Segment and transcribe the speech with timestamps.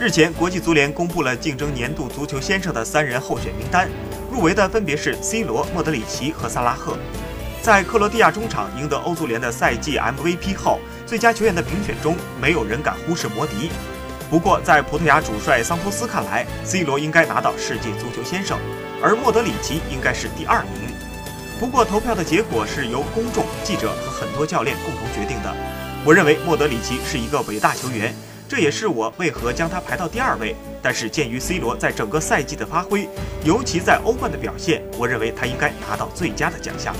[0.00, 3.86] 日前，国际足联公布了竞争年度足球先生的三人候选名单，
[4.32, 6.96] 入围的分别是 C 罗、莫德里奇和萨拉赫。
[7.60, 13.68] 在克罗地亚中场赢得欧足联的赛季 MVP 后，最佳球员的评选中，没有人敢忽视摩迪。
[14.30, 18.58] 不过，在葡萄牙主帅桑托斯看来，C 罗应该拿到世界足球先生，
[19.02, 20.94] 而莫德里奇应该是第二名。
[21.58, 25.54] 不过，投票的结果是由公众、记者和很多教练共同决定的。
[26.06, 28.14] 我认为莫德里奇是一个伟大球员。
[28.50, 30.56] 这也是我为何将他排到第二位。
[30.82, 33.08] 但是鉴于 C 罗在整个赛季的发挥，
[33.44, 36.92] 尤其在欧冠的表现，我认为他应该拿到最佳的奖项。